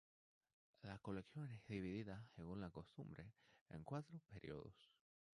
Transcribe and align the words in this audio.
La 0.81 0.97
colección 0.97 1.51
es 1.51 1.63
dividida, 1.67 2.25
según 2.35 2.59
la 2.59 2.71
costumbre, 2.71 3.33
en 3.69 3.83
cuatro 3.83 4.19
períodos. 4.33 4.73